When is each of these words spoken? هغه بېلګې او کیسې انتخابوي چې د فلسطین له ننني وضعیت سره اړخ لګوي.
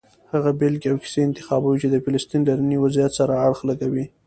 هغه 0.33 0.49
بېلګې 0.59 0.87
او 0.91 0.97
کیسې 1.03 1.19
انتخابوي 1.23 1.75
چې 1.83 1.87
د 1.91 1.95
فلسطین 2.05 2.41
له 2.47 2.53
ننني 2.59 2.77
وضعیت 2.83 3.11
سره 3.19 3.33
اړخ 3.45 3.59
لګوي. 3.69 4.05